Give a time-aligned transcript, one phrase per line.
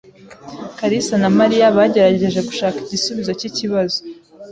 [0.77, 3.97] kalisa na Mariya bagerageje gushaka igisubizo cyikibazo